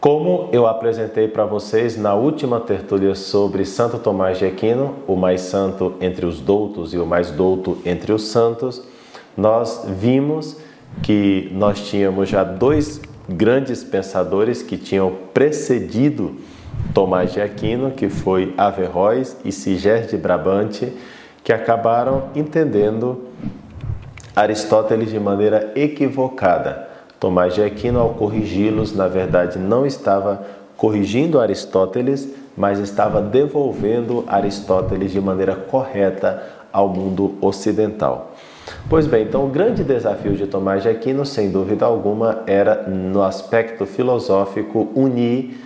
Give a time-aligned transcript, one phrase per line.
[0.00, 5.42] Como eu apresentei para vocês na última tertúlia sobre Santo Tomás de Aquino, o mais
[5.42, 8.82] santo entre os doutos e o mais douto entre os santos,
[9.36, 10.56] nós vimos
[11.02, 16.36] que nós tínhamos já dois grandes pensadores que tinham precedido
[16.94, 20.92] Tomás de Aquino, que foi Averroes e Siger de Brabante,
[21.42, 23.28] que acabaram entendendo
[24.34, 30.42] Aristóteles de maneira equivocada Tomás de Aquino, ao corrigi-los, na verdade não estava
[30.74, 38.32] corrigindo Aristóteles, mas estava devolvendo Aristóteles de maneira correta ao mundo ocidental.
[38.88, 43.22] Pois bem, então o grande desafio de Tomás de Aquino, sem dúvida alguma, era no
[43.22, 45.60] aspecto filosófico unir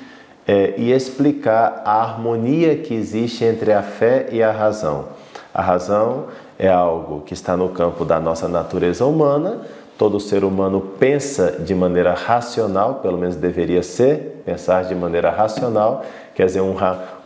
[0.47, 5.07] é, e explicar a harmonia que existe entre a fé e a razão.
[5.53, 6.27] A razão
[6.59, 9.63] é algo que está no campo da nossa natureza humana,
[9.97, 16.05] Todo ser humano pensa de maneira racional, pelo menos deveria ser, pensar de maneira racional,
[16.35, 16.75] quer dizer, um,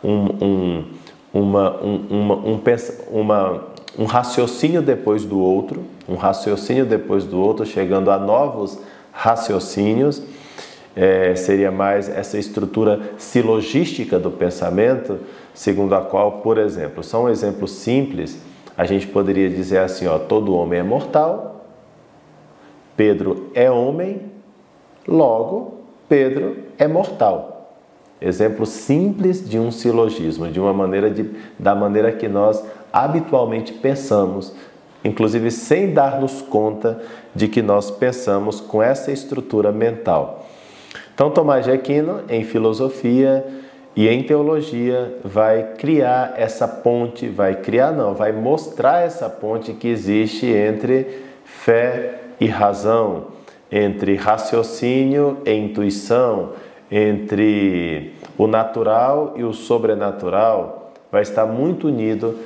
[0.04, 0.84] um, um,
[1.32, 2.60] uma, uma, um,
[3.10, 3.62] uma,
[3.98, 8.78] um raciocínio depois do outro, um raciocínio depois do outro, chegando a novos
[9.12, 10.22] raciocínios.
[11.00, 15.20] É, seria mais essa estrutura silogística do pensamento,
[15.54, 18.36] segundo a qual, por exemplo, só um exemplo simples,
[18.76, 21.64] a gente poderia dizer assim: ó, todo homem é mortal,
[22.96, 24.22] Pedro é homem,
[25.06, 25.74] logo,
[26.08, 27.76] Pedro é mortal.
[28.20, 32.60] Exemplo simples de um silogismo, de uma maneira de, da maneira que nós
[32.92, 34.52] habitualmente pensamos,
[35.04, 37.00] inclusive sem dar-nos conta
[37.32, 40.47] de que nós pensamos com essa estrutura mental.
[41.18, 43.44] Então, Tomás de Aquino, em filosofia
[43.96, 49.88] e em teologia, vai criar essa ponte, vai criar, não, vai mostrar essa ponte que
[49.88, 53.26] existe entre fé e razão,
[53.68, 56.50] entre raciocínio e intuição,
[56.88, 62.38] entre o natural e o sobrenatural, vai estar muito unido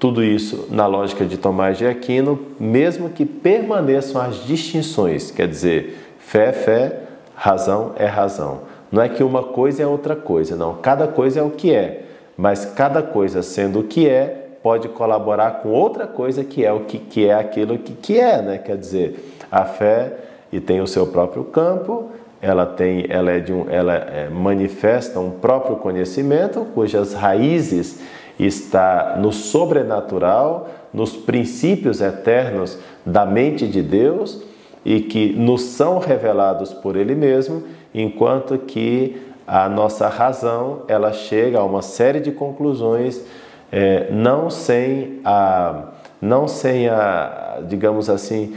[0.00, 5.96] tudo isso na lógica de Tomás de Aquino, mesmo que permaneçam as distinções, quer dizer,
[6.18, 7.05] fé fé,
[7.36, 8.62] razão é razão.
[8.90, 10.74] Não é que uma coisa é outra coisa, não.
[10.76, 12.04] Cada coisa é o que é,
[12.36, 16.80] mas cada coisa sendo o que é, pode colaborar com outra coisa que é o
[16.80, 18.58] que, que é aquilo que, que é, né?
[18.58, 20.12] Quer dizer, a fé
[20.50, 22.10] e tem o seu próprio campo,
[22.40, 28.00] ela tem, ela é de um, ela é, manifesta um próprio conhecimento cujas raízes
[28.38, 34.42] está no sobrenatural, nos princípios eternos da mente de Deus
[34.86, 41.58] e que nos são revelados por Ele mesmo, enquanto que a nossa razão ela chega
[41.58, 43.20] a uma série de conclusões
[43.72, 45.88] é, não sem a
[46.22, 48.54] não sem a digamos assim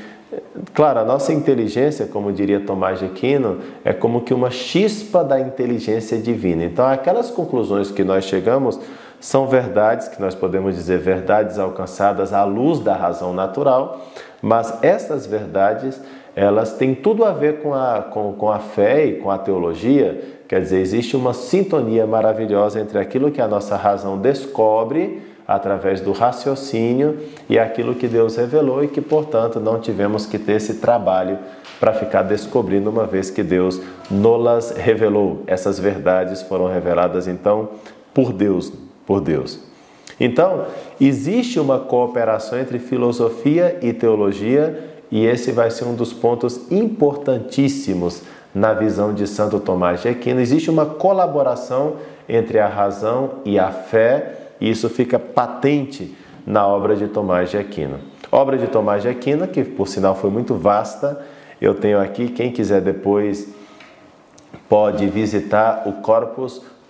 [0.75, 5.39] Claro, a nossa inteligência, como diria Tomás de Aquino, é como que uma chispa da
[5.39, 6.63] inteligência divina.
[6.63, 8.79] Então, aquelas conclusões que nós chegamos
[9.19, 14.07] são verdades, que nós podemos dizer verdades alcançadas à luz da razão natural,
[14.41, 16.01] mas essas verdades,
[16.35, 20.39] elas têm tudo a ver com a, com, com a fé e com a teologia,
[20.47, 26.11] quer dizer, existe uma sintonia maravilhosa entre aquilo que a nossa razão descobre através do
[26.11, 27.17] raciocínio
[27.49, 31.39] e aquilo que Deus revelou e que, portanto, não tivemos que ter esse trabalho
[31.79, 33.81] para ficar descobrindo, uma vez que Deus
[34.11, 35.43] nolas revelou.
[35.47, 37.69] Essas verdades foram reveladas então
[38.13, 38.71] por Deus,
[39.09, 39.57] por Deus.
[40.19, 40.67] Então,
[41.01, 48.21] existe uma cooperação entre filosofia e teologia, e esse vai ser um dos pontos importantíssimos
[48.53, 50.39] na visão de Santo Tomás de Aquino.
[50.39, 51.95] Existe uma colaboração
[52.27, 56.15] entre a razão e a fé e isso fica patente
[56.45, 57.99] na obra de Tomás de Aquino.
[58.31, 61.19] Obra de Tomás de Aquino, que por sinal foi muito vasta,
[61.59, 63.49] eu tenho aqui, quem quiser depois
[64.67, 65.93] pode visitar o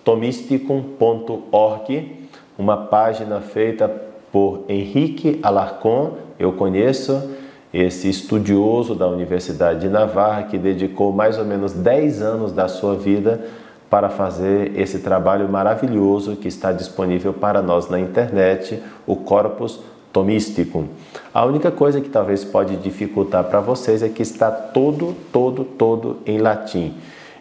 [0.04, 2.28] corpustomysticum.org,
[2.58, 3.88] uma página feita
[4.32, 7.30] por Henrique Alarcon, eu conheço
[7.72, 12.96] esse estudioso da Universidade de Navarra que dedicou mais ou menos 10 anos da sua
[12.96, 13.40] vida
[13.88, 19.80] para fazer esse trabalho maravilhoso que está disponível para nós na internet, o Corpus
[20.12, 20.84] Tomístico.
[21.32, 26.18] A única coisa que talvez pode dificultar para vocês é que está todo, todo, todo
[26.26, 26.94] em latim.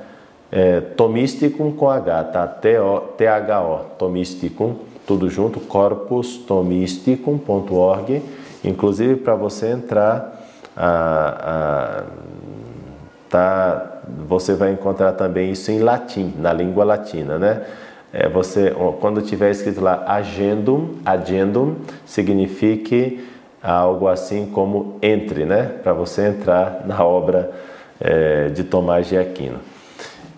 [0.52, 2.46] É, tomísticum com H, tá?
[2.48, 4.76] T-H-O, tomísticum
[5.06, 8.24] tudo junto, corpustomysticum.org,
[8.64, 10.42] inclusive para você entrar,
[13.30, 17.66] tá, você vai encontrar também isso em latim, na língua latina, né?
[18.14, 21.76] É, você, quando tiver escrito lá agendum, agendum
[22.06, 23.26] signifique
[23.62, 25.64] algo assim como entre, né?
[25.84, 27.52] Para você entrar na obra
[28.00, 29.60] é, de Tomás de Aquino.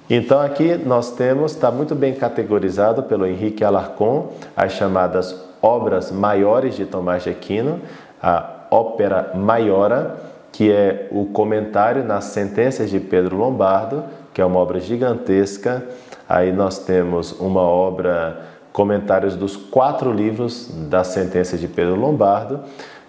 [0.09, 6.75] Então aqui nós temos, está muito bem categorizado pelo Henrique Alarcon, as chamadas obras maiores
[6.75, 7.79] de Tomás de Aquino,
[8.21, 10.17] a ópera maiora,
[10.51, 14.03] que é o comentário nas sentenças de Pedro Lombardo,
[14.33, 15.83] que é uma obra gigantesca.
[16.27, 18.41] Aí nós temos uma obra,
[18.71, 22.59] comentários dos quatro livros da sentença de Pedro Lombardo.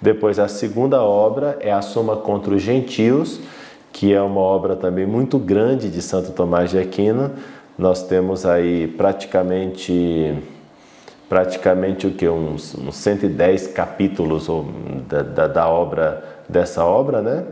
[0.04, 3.40] Depois a segunda obra é a Suma contra os Gentios,
[3.90, 7.30] que é uma obra também muito grande de Santo Tomás de Aquino.
[7.78, 10.42] Nós temos aí praticamente
[11.26, 14.46] praticamente o que uns, uns 110 capítulos
[15.08, 17.42] da, da, da, obra dessa obra, né?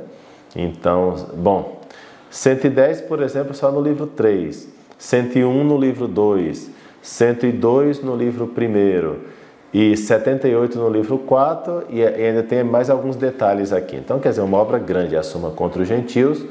[0.55, 1.81] Então, bom,
[2.29, 6.71] 110, por exemplo, só no livro 3, 101 no livro 2,
[7.01, 9.42] 102 no livro 1
[9.73, 13.97] e 78 no livro 4 e ainda tem mais alguns detalhes aqui.
[13.97, 16.45] Então, quer dizer, uma obra grande, a Suma contra os Gentios.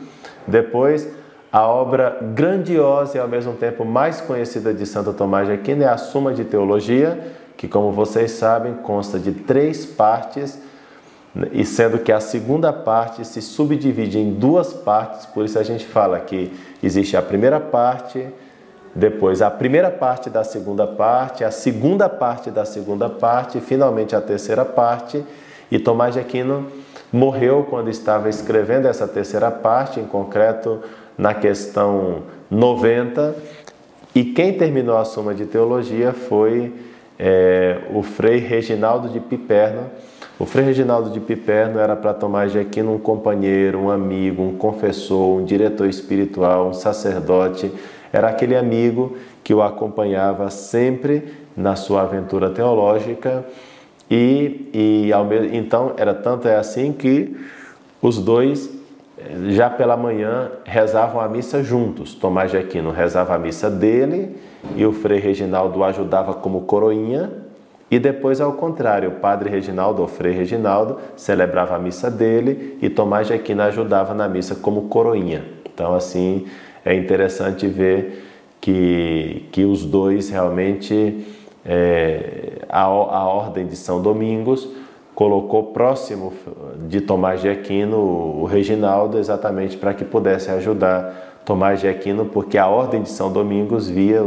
[0.48, 1.08] Depois,
[1.52, 5.88] a obra grandiosa e ao mesmo tempo mais conhecida de Santo Tomás de Aquino é
[5.88, 7.20] a Suma de Teologia,
[7.56, 10.60] que, como vocês sabem, consta de três partes,
[11.54, 15.86] e sendo que a segunda parte se subdivide em duas partes, por isso a gente
[15.86, 16.52] fala que
[16.84, 18.28] existe a primeira parte,
[18.94, 24.16] depois a primeira parte da segunda parte, a segunda parte da segunda parte e finalmente
[24.16, 25.24] a terceira parte.
[25.72, 26.68] E Tomás de Aquino
[27.12, 30.80] morreu quando estava escrevendo essa terceira parte, em concreto
[31.18, 33.36] na questão 90,
[34.14, 36.74] e quem terminou a Suma de Teologia foi
[37.18, 39.90] é, o Frei Reginaldo de Piperno.
[40.38, 44.58] O Frei Reginaldo de Piperno era para Tomás de Aquino um companheiro, um amigo, um
[44.58, 47.72] confessor, um diretor espiritual, um sacerdote.
[48.12, 53.46] Era aquele amigo que o acompanhava sempre na sua aventura teológica
[54.10, 57.36] e, e ao mesmo, então era tanto é assim que
[58.02, 58.70] os dois
[59.50, 62.14] já pela manhã rezavam a missa juntos.
[62.14, 64.36] Tomás de Aquino rezava a missa dele
[64.76, 67.32] e o Frei Reginaldo ajudava como coroinha.
[67.90, 72.90] E depois, ao contrário, o Padre Reginaldo, ou Frei Reginaldo, celebrava a missa dele e
[72.90, 75.44] Tomás de Aquino ajudava na missa como coroinha.
[75.66, 76.48] Então, assim,
[76.84, 78.26] é interessante ver
[78.60, 81.26] que, que os dois realmente,
[81.66, 84.68] é, a, a ordem de São Domingos,
[85.14, 86.34] colocou próximo
[86.88, 92.58] de Tomás de Aquino o Reginaldo, exatamente para que pudesse ajudar Tomás de Aquino, porque
[92.58, 94.22] a Ordem de São Domingos via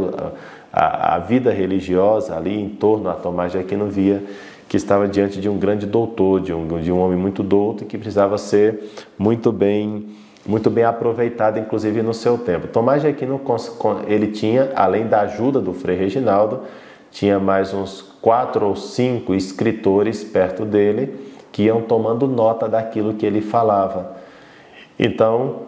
[0.71, 4.23] a, a vida religiosa ali em torno a Tomás de Aquino via
[4.67, 7.97] que estava diante de um grande doutor, de um, de um homem muito douto que
[7.97, 10.07] precisava ser muito bem
[10.45, 12.67] muito bem aproveitado, inclusive no seu tempo.
[12.67, 13.41] Tomás de Aquino
[14.07, 16.61] ele tinha, além da ajuda do Frei Reginaldo,
[17.09, 23.25] tinha mais uns quatro ou cinco escritores perto dele que iam tomando nota daquilo que
[23.25, 24.17] ele falava.
[24.99, 25.61] Então,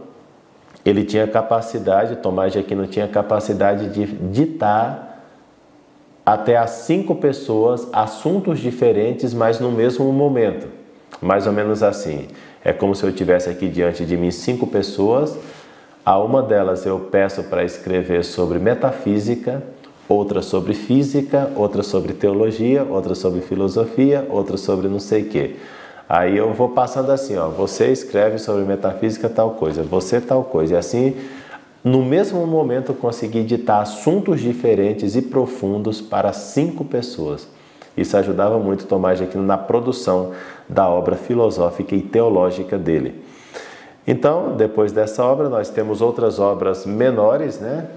[0.86, 5.24] ele tinha capacidade, Tomás de Aquino tinha capacidade de ditar
[6.26, 10.77] até a cinco pessoas assuntos diferentes, mas no mesmo momento.
[11.22, 12.28] Mais ou menos assim.
[12.64, 15.38] É como se eu tivesse aqui diante de mim cinco pessoas.
[16.06, 19.64] A uma delas eu peço para escrever sobre metafísica,
[20.08, 25.56] outra sobre física, outra sobre teologia, outra sobre filosofia, outra sobre não sei o quê.
[26.08, 30.76] Aí eu vou passando assim, ó, você escreve sobre metafísica tal coisa, você tal coisa,
[30.76, 31.18] e assim,
[31.84, 37.48] no mesmo momento eu consegui ditar assuntos diferentes e profundos para cinco pessoas.
[37.98, 40.32] Isso ajudava muito Tomás de Aquino na produção
[40.68, 43.24] da obra filosófica e teológica dele.
[44.06, 47.88] Então, depois dessa obra, nós temos outras obras menores, né?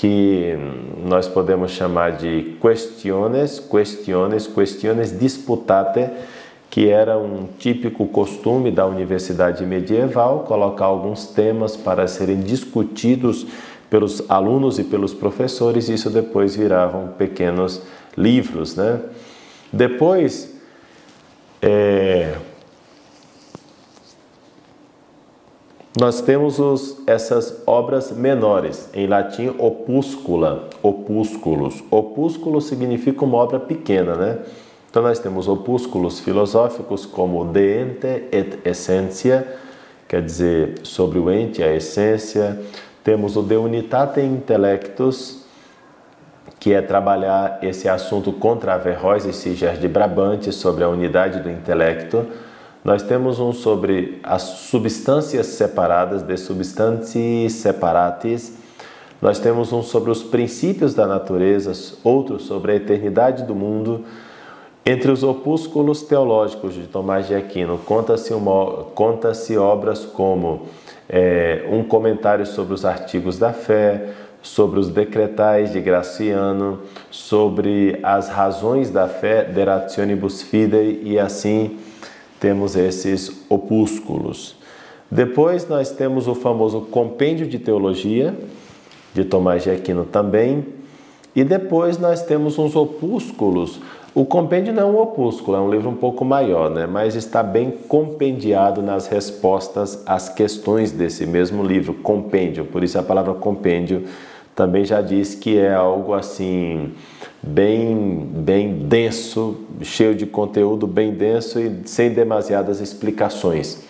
[0.00, 0.56] que
[1.04, 6.08] nós podemos chamar de questiones, questiones, questiones disputate,
[6.70, 13.46] que era um típico costume da universidade medieval, colocar alguns temas para serem discutidos
[13.90, 17.82] pelos alunos e pelos professores, e isso depois viravam pequenos
[18.16, 18.76] livros.
[18.76, 19.00] Né?
[19.70, 20.49] Depois,
[21.62, 22.36] é,
[25.98, 31.82] Nós temos os, essas obras menores, em latim opúscula, opúsculos.
[31.90, 34.38] Opúsculo significa uma obra pequena, né?
[34.88, 39.46] Então nós temos opúsculos filosóficos como De Ente et Essentia,
[40.08, 42.60] quer dizer, sobre o ente, a essência.
[43.02, 45.39] Temos o De Unitate Intellectus,
[46.60, 51.50] que é trabalhar esse assunto contra Averroes e Siger de Brabante sobre a unidade do
[51.50, 52.26] intelecto.
[52.84, 58.58] Nós temos um sobre as substâncias separadas, de substantes separatis.
[59.22, 61.72] Nós temos um sobre os princípios da natureza,
[62.04, 64.04] outro sobre a eternidade do mundo.
[64.84, 68.34] Entre os opúsculos teológicos de Tomás de Aquino, conta-se
[68.94, 70.66] conta obras como
[71.08, 74.08] é, um comentário sobre os artigos da fé,
[74.42, 76.80] sobre os decretais de Graciano,
[77.10, 81.78] sobre as razões da fé, de Rationibus Fidei, e assim
[82.38, 84.56] temos esses opúsculos.
[85.10, 88.34] Depois nós temos o famoso Compêndio de Teologia,
[89.12, 90.64] de Tomás de Aquino também,
[91.34, 93.80] e depois nós temos uns opúsculos.
[94.12, 96.86] O compêndio não é um opúsculo, é um livro um pouco maior, né?
[96.86, 102.64] mas está bem compendiado nas respostas às questões desse mesmo livro, compêndio.
[102.64, 104.04] Por isso a palavra compêndio
[104.54, 106.92] também já diz que é algo assim
[107.42, 113.82] bem, bem denso, cheio de conteúdo bem denso e sem demasiadas explicações.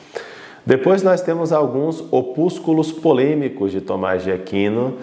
[0.64, 4.98] Depois nós temos alguns opúsculos polêmicos de Tomás de Aquino,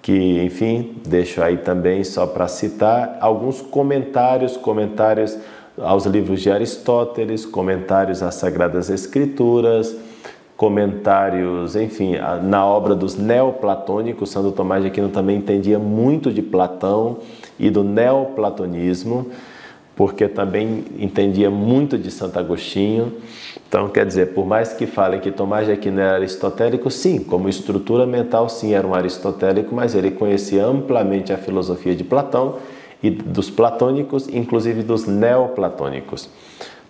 [0.00, 5.36] que, enfim, deixo aí também só para citar alguns comentários, comentários
[5.78, 9.94] aos livros de Aristóteles, comentários às Sagradas Escrituras,
[10.62, 12.14] comentários, enfim,
[12.44, 17.16] na obra dos neoplatônicos, Santo Tomás de Aquino também entendia muito de Platão
[17.58, 19.26] e do neoplatonismo,
[19.96, 23.12] porque também entendia muito de Santo Agostinho.
[23.66, 27.48] Então, quer dizer, por mais que falem que Tomás de Aquino era aristotélico, sim, como
[27.48, 32.58] estrutura mental, sim, era um aristotélico, mas ele conhecia amplamente a filosofia de Platão
[33.02, 36.30] e dos platônicos, inclusive dos neoplatônicos.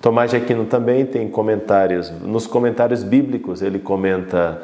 [0.03, 4.61] Tomás de Aquino também tem comentários, nos comentários bíblicos ele comenta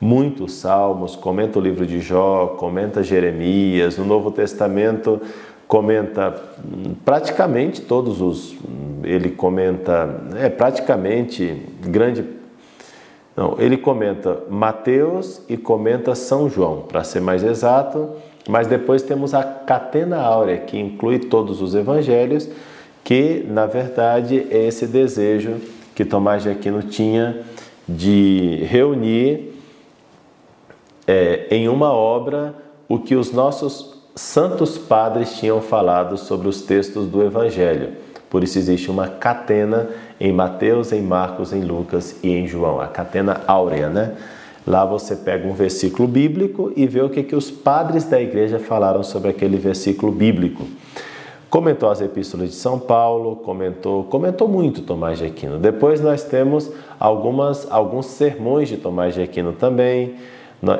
[0.00, 5.20] muitos salmos, comenta o livro de Jó, comenta Jeremias, no Novo Testamento
[5.68, 6.34] comenta
[7.04, 8.56] praticamente todos os
[9.04, 12.24] ele comenta é praticamente grande
[13.36, 18.10] não, ele comenta Mateus e comenta São João, para ser mais exato,
[18.48, 22.48] mas depois temos a Catena Áurea, que inclui todos os evangelhos
[23.04, 25.56] que na verdade é esse desejo
[25.94, 27.42] que Tomás de Aquino tinha
[27.88, 29.54] de reunir
[31.06, 32.54] é, em uma obra
[32.88, 37.92] o que os nossos santos padres tinham falado sobre os textos do Evangelho.
[38.28, 39.88] Por isso existe uma catena
[40.20, 44.14] em Mateus, em Marcos, em Lucas e em João, a catena áurea, né?
[44.66, 48.58] Lá você pega um versículo bíblico e vê o que, que os padres da igreja
[48.58, 50.64] falaram sobre aquele versículo bíblico.
[51.50, 55.58] Comentou as epístolas de São Paulo, comentou, comentou muito Tomás de Aquino.
[55.58, 60.14] Depois nós temos algumas, alguns sermões de Tomás de Aquino também.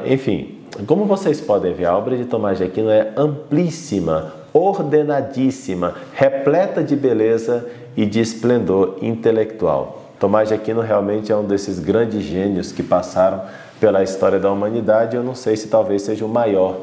[0.06, 6.84] Enfim, como vocês podem ver, a obra de Tomás de Aquino é amplíssima, ordenadíssima, repleta
[6.84, 10.02] de beleza e de esplendor intelectual.
[10.20, 13.42] Tomás de Aquino realmente é um desses grandes gênios que passaram
[13.80, 15.16] pela história da humanidade.
[15.16, 16.76] Eu não sei se talvez seja o maior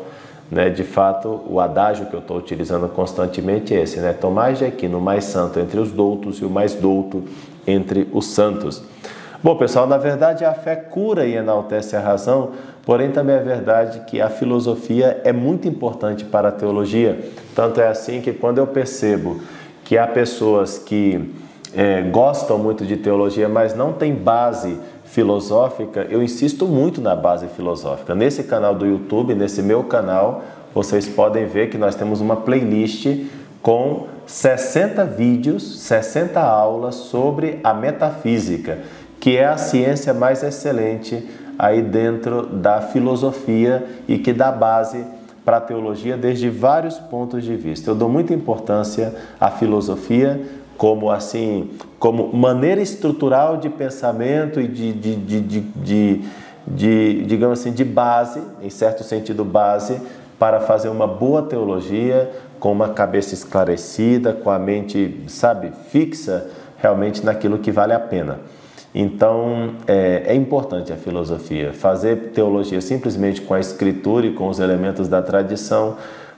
[0.52, 0.70] né?
[0.70, 4.14] De fato, o adágio que eu estou utilizando constantemente é esse, né?
[4.14, 7.24] Tomás de Aquino, mais santo entre os doutos e o mais douto
[7.66, 8.84] entre os santos.
[9.44, 12.52] Bom, pessoal, na verdade a fé cura e enaltece a razão,
[12.84, 17.20] porém também é verdade que a filosofia é muito importante para a teologia.
[17.54, 19.40] Tanto é assim que quando eu percebo
[19.84, 21.34] que há pessoas que
[21.76, 24.80] é, gostam muito de teologia, mas não têm base
[25.18, 28.14] filosófica, eu insisto muito na base filosófica.
[28.14, 30.44] Nesse canal do YouTube, nesse meu canal,
[30.76, 33.26] vocês podem ver que nós temos uma playlist
[33.60, 38.78] com 60 vídeos, 60 aulas sobre a metafísica,
[39.20, 45.04] que é a ciência mais excelente aí dentro da filosofia e que dá base
[45.44, 47.90] para a teologia desde vários pontos de vista.
[47.90, 50.40] Eu dou muita importância à filosofia
[50.78, 56.22] como assim, como maneira estrutural de pensamento e de, de, de, de,
[56.68, 60.00] de, digamos assim, de base, em certo sentido base,
[60.38, 67.26] para fazer uma boa teologia com uma cabeça esclarecida, com a mente, sabe, fixa realmente
[67.26, 68.40] naquilo que vale a pena.
[68.94, 71.74] Então é, é, importante a filosofia.
[71.74, 75.98] Fazer teologia simplesmente com a escritura e com os elementos da tradição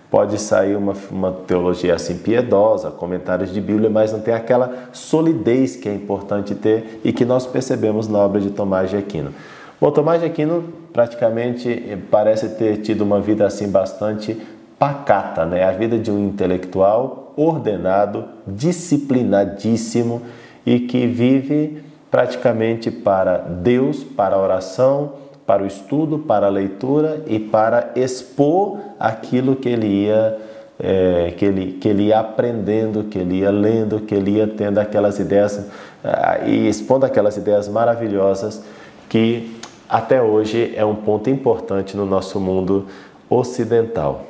[0.09, 5.75] pode sair uma, uma teologia assim piedosa, comentários de Bíblia, mas não tem aquela solidez
[5.75, 9.33] que é importante ter e que nós percebemos na obra de Tomás de Aquino.
[9.79, 14.35] Bom, Tomás de Aquino praticamente eh, parece ter tido uma vida assim bastante
[14.79, 15.63] pacata, né?
[15.63, 20.21] A vida de um intelectual ordenado, disciplinadíssimo
[20.65, 25.13] e que vive praticamente para Deus, para a oração,
[25.45, 30.37] para o estudo, para a leitura e para expor aquilo que ele ia
[30.79, 34.77] é, que, ele, que ele ia aprendendo, que ele ia lendo, que ele ia tendo
[34.77, 35.67] aquelas ideias
[36.03, 38.63] ah, e expondo aquelas ideias maravilhosas
[39.09, 42.85] que até hoje é um ponto importante no nosso mundo
[43.29, 44.25] ocidental.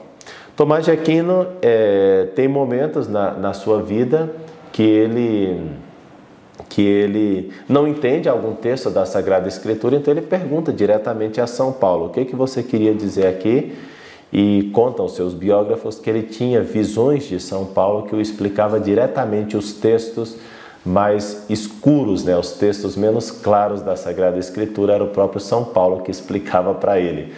[0.56, 4.30] Tomás de Aquino é, tem momentos na, na sua vida
[4.72, 5.62] que ele
[6.68, 11.72] que ele não entende algum texto da Sagrada Escritura, então ele pergunta diretamente a São
[11.72, 13.76] Paulo: o que, que você queria dizer aqui?
[14.32, 18.80] E contam os seus biógrafos que ele tinha visões de São Paulo que o explicava
[18.80, 20.38] diretamente os textos
[20.86, 26.02] mais escuros, né, os textos menos claros da Sagrada Escritura, era o próprio São Paulo
[26.02, 27.34] que explicava para ele.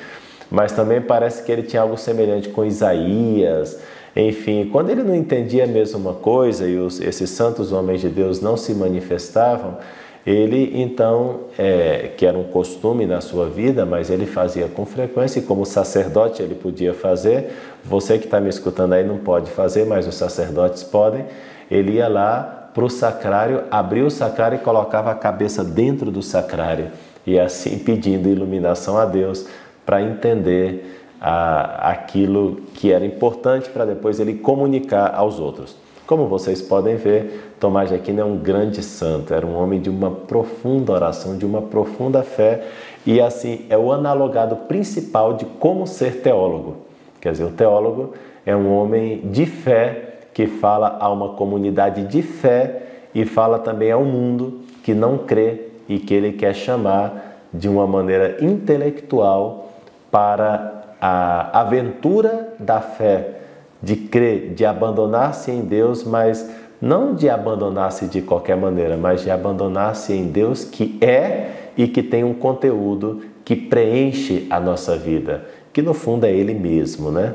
[0.49, 3.79] Mas também parece que ele tinha algo semelhante com Isaías,
[4.15, 8.41] enfim, quando ele não entendia a mesma coisa e os, esses santos homens de Deus
[8.41, 9.77] não se manifestavam,
[10.25, 15.39] ele então, é, que era um costume na sua vida, mas ele fazia com frequência,
[15.39, 17.51] e como sacerdote ele podia fazer,
[17.83, 21.25] você que está me escutando aí não pode fazer, mas os sacerdotes podem,
[21.69, 26.21] ele ia lá para o sacrário, abria o sacrário e colocava a cabeça dentro do
[26.21, 26.91] sacrário,
[27.25, 29.47] e assim pedindo iluminação a Deus
[29.85, 35.75] para entender a, aquilo que era importante para depois ele comunicar aos outros.
[36.11, 39.89] Como vocês podem ver, Tomás de Aquino é um grande santo, era um homem de
[39.89, 42.65] uma profunda oração, de uma profunda fé,
[43.05, 46.79] e assim é o analogado principal de como ser teólogo.
[47.21, 48.11] Quer dizer, o teólogo
[48.45, 52.81] é um homem de fé que fala a uma comunidade de fé
[53.15, 57.87] e fala também ao mundo que não crê e que ele quer chamar de uma
[57.87, 59.71] maneira intelectual
[60.11, 63.35] para a aventura da fé,
[63.81, 66.49] de crer, de abandonar-se em Deus, mas
[66.81, 72.03] não de abandonar-se de qualquer maneira, mas de abandonar-se em Deus que é e que
[72.03, 77.33] tem um conteúdo que preenche a nossa vida, que no fundo é Ele mesmo, né?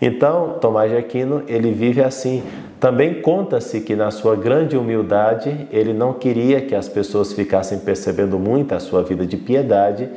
[0.00, 2.40] Então, Tomás de Aquino, ele vive assim.
[2.78, 8.38] Também conta-se que na sua grande humildade, ele não queria que as pessoas ficassem percebendo
[8.38, 10.08] muito a sua vida de piedade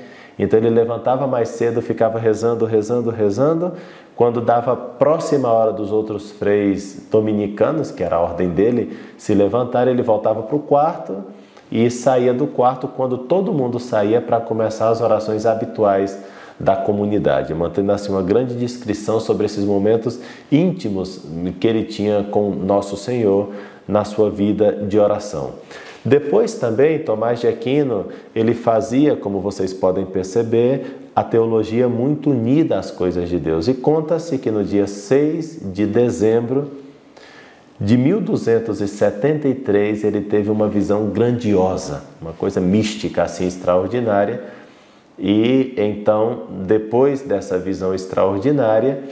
[0.41, 3.73] então ele levantava mais cedo, ficava rezando, rezando, rezando.
[4.21, 9.87] Quando dava próxima hora dos outros freis dominicanos, que era a ordem dele, se levantar,
[9.87, 11.23] ele voltava para o quarto
[11.71, 16.19] e saía do quarto quando todo mundo saía para começar as orações habituais
[16.59, 20.19] da comunidade, mantendo assim uma grande descrição sobre esses momentos
[20.51, 21.25] íntimos
[21.59, 23.49] que ele tinha com nosso Senhor
[23.87, 25.53] na sua vida de oração.
[26.05, 28.05] Depois também, Tomás de Aquino,
[28.35, 33.67] ele fazia, como vocês podem perceber, a teologia muito unida às coisas de Deus.
[33.67, 36.71] E conta-se que no dia 6 de dezembro
[37.79, 44.41] de 1273 ele teve uma visão grandiosa, uma coisa mística assim extraordinária.
[45.17, 49.03] E então, depois dessa visão extraordinária,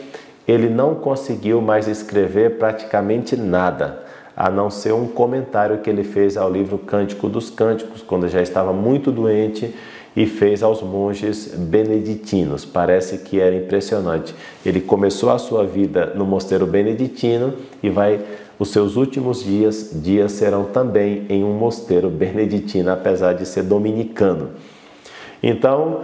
[0.48, 4.04] ele não conseguiu mais escrever praticamente nada
[4.36, 8.42] a não ser um comentário que ele fez ao livro Cântico dos Cânticos, quando já
[8.42, 9.76] estava muito doente
[10.20, 12.66] e fez aos monges beneditinos.
[12.66, 14.36] Parece que era impressionante.
[14.66, 18.20] Ele começou a sua vida no mosteiro beneditino e vai
[18.60, 24.50] os seus últimos dias, dias serão também em um mosteiro beneditino, apesar de ser dominicano.
[25.42, 26.02] Então,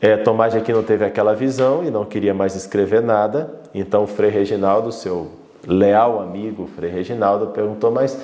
[0.00, 3.60] é, Tomás de Aquino teve aquela visão e não queria mais escrever nada.
[3.74, 5.32] Então, Frei Reginaldo, seu
[5.66, 8.18] leal amigo Frei Reginaldo perguntou, mas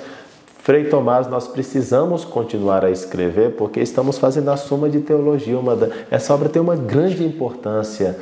[0.67, 5.57] Frei Tomás, nós precisamos continuar a escrever porque estamos fazendo a suma de teologia.
[5.57, 5.87] Uma da...
[6.11, 8.17] Essa obra tem uma grande importância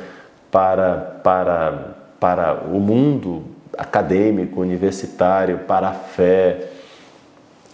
[0.48, 3.42] para, para, para o mundo
[3.76, 6.68] acadêmico, universitário, para a fé.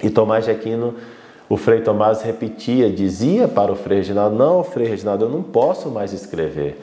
[0.02, 0.94] E Tomás de Aquino,
[1.50, 5.90] o Frei Tomás repetia, dizia para o Frei Reginaldo: Não, Frei Reginaldo, eu não posso
[5.90, 6.80] mais escrever.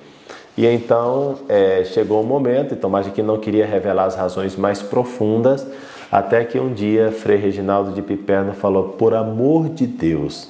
[0.56, 4.15] E então é, chegou o um momento, e Tomás de Aquino não queria revelar as
[4.15, 5.65] razões mais profundas,
[6.12, 10.50] até que um dia Frei Reginaldo de Piperno falou: Por amor de Deus,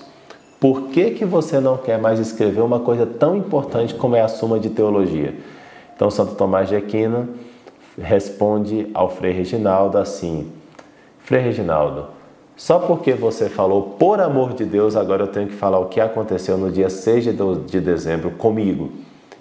[0.60, 4.28] por que, que você não quer mais escrever uma coisa tão importante como é a
[4.28, 5.36] Suma de Teologia?
[5.96, 7.30] Então Santo Tomás de Aquino
[7.98, 10.52] responde ao Frei Reginaldo assim:
[11.20, 12.08] Frei Reginaldo,
[12.56, 16.00] só porque você falou por amor de Deus, agora eu tenho que falar o que
[16.00, 17.26] aconteceu no dia 6
[17.68, 18.92] de dezembro comigo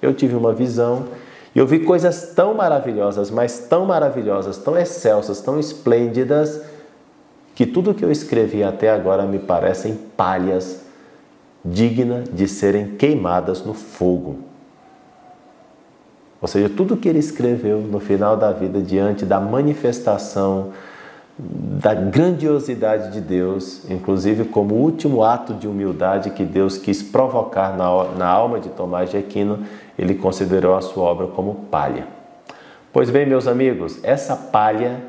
[0.01, 1.07] eu tive uma visão
[1.55, 6.63] e eu vi coisas tão maravilhosas, mas tão maravilhosas, tão excelsas, tão esplêndidas,
[7.55, 10.83] que tudo que eu escrevi até agora me parecem palhas
[11.65, 14.39] dignas de serem queimadas no fogo.
[16.41, 20.71] Ou seja, tudo que ele escreveu no final da vida, diante da manifestação
[21.39, 28.27] da grandiosidade de Deus, inclusive como último ato de humildade que Deus quis provocar na,
[28.27, 29.61] alma de Tomás de Aquino,
[29.99, 32.07] ele considerou a sua obra como palha.
[32.93, 35.01] Pois bem, meus amigos, essa palha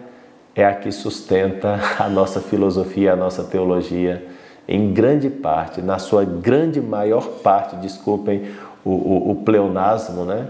[0.56, 4.25] é a que sustenta a nossa filosofia, a nossa teologia,
[4.67, 8.49] em grande parte, na sua grande maior parte, desculpem
[8.84, 10.47] o, o, o pleonasmo, né?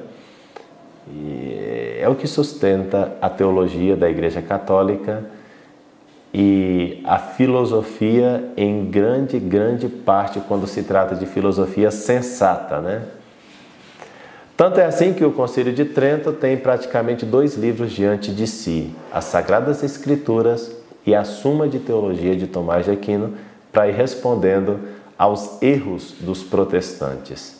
[1.08, 5.24] E é o que sustenta a teologia da Igreja Católica
[6.34, 13.04] e a filosofia em grande, grande parte quando se trata de filosofia sensata, né?
[14.60, 18.94] Tanto é assim que o Concílio de Trento tem praticamente dois livros diante de si:
[19.10, 23.36] as Sagradas Escrituras e a Suma de Teologia de Tomás de Aquino,
[23.72, 24.82] para ir respondendo
[25.18, 27.58] aos erros dos protestantes.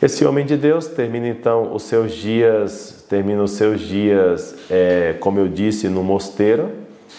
[0.00, 5.40] Esse homem de Deus termina então os seus dias, termina os seus dias, é, como
[5.40, 6.70] eu disse, no mosteiro.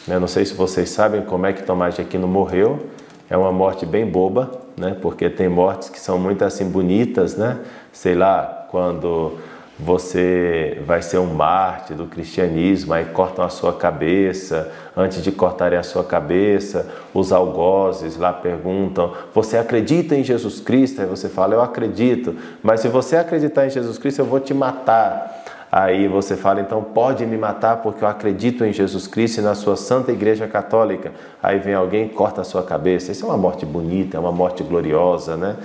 [0.08, 0.17] Né?
[0.17, 2.80] Não sei se vocês sabem como é que Tomás de Aquino morreu.
[3.30, 4.96] É uma morte bem boba, né?
[5.02, 7.60] Porque tem mortes que são muito assim bonitas, né?
[7.92, 9.38] Sei lá, quando
[9.80, 15.78] você vai ser um mártir do cristianismo, aí cortam a sua cabeça, antes de cortarem
[15.78, 21.02] a sua cabeça, os algozes lá perguntam: Você acredita em Jesus Cristo?
[21.02, 24.54] Aí você fala: Eu acredito, mas se você acreditar em Jesus Cristo, eu vou te
[24.54, 25.37] matar.
[25.71, 29.56] Aí você fala: Então pode me matar porque eu acredito em Jesus Cristo e na
[29.56, 31.12] sua Santa Igreja Católica.
[31.41, 33.12] Aí vem alguém e corta a sua cabeça.
[33.12, 35.58] Isso é uma morte bonita, é uma morte gloriosa, né?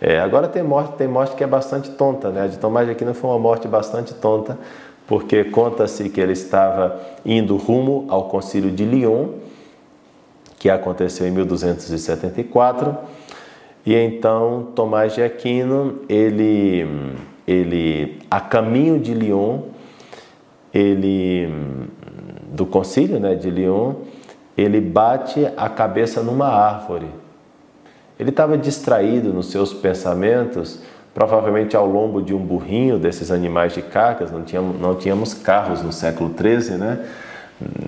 [0.00, 2.42] É, agora tem morte, tem morte que é bastante tonta, né?
[2.42, 4.56] A de Tomás de Aquino foi uma morte bastante tonta,
[5.08, 9.30] porque conta-se que ele estava indo rumo ao concílio de Lyon,
[10.56, 12.96] que aconteceu em 1274,
[13.84, 16.86] e então Tomás de Aquino, ele,
[17.48, 19.62] ele a caminho de Lyon,
[20.72, 21.48] ele
[22.52, 23.94] do concílio, né, de Lyon,
[24.56, 27.06] ele bate a cabeça numa árvore
[28.18, 30.80] ele estava distraído nos seus pensamentos,
[31.14, 35.82] provavelmente ao lombo de um burrinho desses animais de cargas, não tínhamos, não tínhamos carros
[35.82, 37.06] no século XIII, né?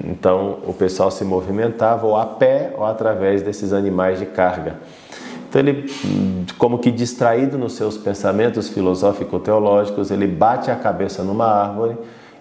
[0.04, 4.76] Então o pessoal se movimentava ou a pé ou através desses animais de carga.
[5.50, 5.90] Então ele,
[6.56, 11.96] como que distraído nos seus pensamentos filosófico-teológicos, ele bate a cabeça numa árvore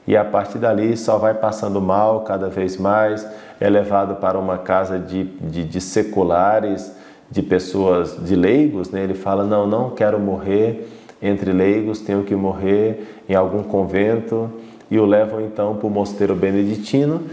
[0.05, 3.27] e a partir dali só vai passando mal cada vez mais,
[3.59, 6.95] é levado para uma casa de, de, de seculares,
[7.31, 9.03] de pessoas, de leigos, né?
[9.03, 10.87] ele fala: não, não quero morrer
[11.19, 14.51] entre leigos, tenho que morrer em algum convento.
[14.91, 17.23] E o levam então para o mosteiro beneditino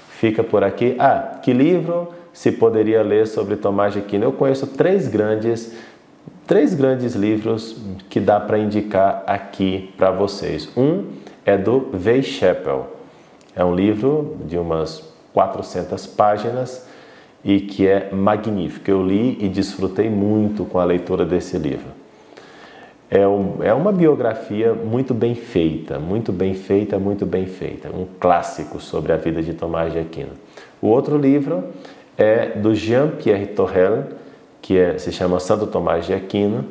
[0.08, 0.96] fica por aqui.
[0.98, 4.24] Ah, que livro se poderia ler sobre Tomás de Aquino?
[4.24, 5.70] Eu conheço três grandes
[6.46, 7.76] três grandes livros
[8.08, 10.68] que dá para indicar aqui para vocês.
[10.74, 11.04] Um
[11.44, 12.88] é do Weishaupt.
[13.54, 16.86] É um livro de umas 400 páginas
[17.44, 18.90] e que é magnífico.
[18.90, 22.03] Eu li e desfrutei muito com a leitura desse livro.
[23.14, 27.88] É, um, é uma biografia muito bem feita, muito bem feita, muito bem feita.
[27.88, 30.32] Um clássico sobre a vida de Tomás de Aquino.
[30.82, 31.62] O outro livro
[32.18, 34.02] é do Jean-Pierre Torrel,
[34.60, 36.64] que é, se chama Santo Tomás de Aquino,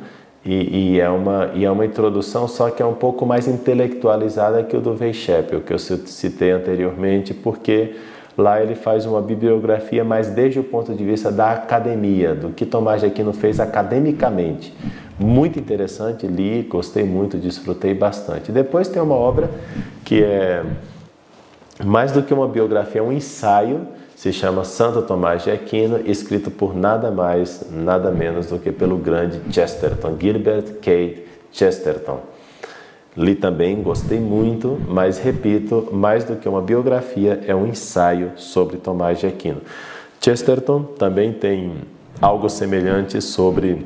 [0.44, 4.62] e, e, é uma, e é uma introdução, só que é um pouco mais intelectualizada
[4.62, 7.96] que o do Weishaupt, que eu citei anteriormente, porque
[8.36, 12.66] lá ele faz uma bibliografia mais desde o ponto de vista da academia, do que
[12.66, 14.74] Tomás de Aquino fez academicamente.
[15.18, 18.50] Muito interessante, li, gostei muito, desfrutei bastante.
[18.50, 19.48] Depois tem uma obra
[20.04, 20.64] que é
[21.84, 26.50] mais do que uma biografia, é um ensaio se chama Santo Tomás de Aquino, escrito
[26.50, 31.26] por nada mais, nada menos do que pelo grande Chesterton, Gilbert K.
[31.52, 32.20] Chesterton.
[33.16, 38.76] Li também, gostei muito, mas repito, mais do que uma biografia, é um ensaio sobre
[38.76, 39.60] Tomás de Aquino.
[40.20, 41.74] Chesterton também tem
[42.20, 43.84] algo semelhante sobre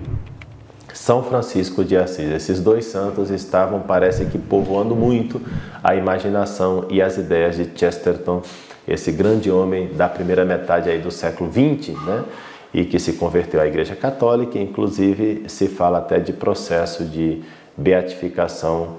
[0.93, 2.31] São Francisco de Assis.
[2.31, 5.41] Esses dois santos estavam, parece que, povoando muito
[5.83, 8.43] a imaginação e as ideias de Chesterton,
[8.87, 12.25] esse grande homem da primeira metade aí do século XX, né?
[12.73, 17.43] e que se converteu à Igreja Católica, inclusive se fala até de processo de
[17.77, 18.97] beatificação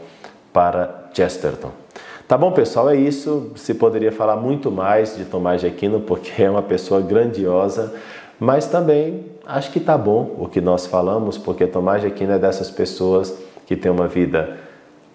[0.53, 1.71] para Chesterton.
[2.27, 3.51] Tá bom, pessoal, é isso.
[3.55, 7.93] Se poderia falar muito mais de Tomás de Aquino, porque é uma pessoa grandiosa,
[8.39, 12.39] mas também acho que tá bom o que nós falamos, porque Tomás de Aquino é
[12.39, 13.35] dessas pessoas
[13.65, 14.57] que tem uma vida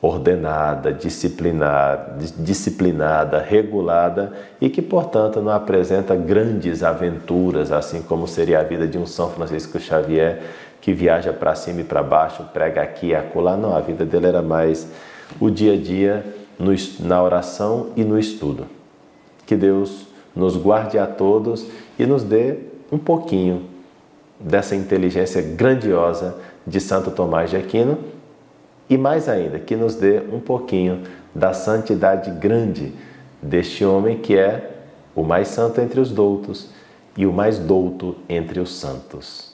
[0.02, 8.62] ordenada, disciplinada, disciplinada, regulada e que, portanto, não apresenta grandes aventuras, assim como seria a
[8.62, 10.42] vida de um São Francisco Xavier
[10.80, 13.56] que viaja para cima e para baixo, prega aqui e acolá.
[13.56, 14.86] Não, a vida dele era mais
[15.40, 16.24] o dia a dia
[16.58, 18.66] no, na oração e no estudo.
[19.46, 21.66] Que Deus nos guarde a todos
[21.98, 22.58] e nos dê
[22.92, 23.73] um pouquinho
[24.38, 27.98] dessa inteligência grandiosa de Santo Tomás de Aquino
[28.88, 31.02] e mais ainda, que nos dê um pouquinho
[31.34, 32.92] da santidade grande
[33.40, 34.72] deste homem que é
[35.14, 36.70] o mais santo entre os doutos
[37.16, 39.53] e o mais douto entre os santos.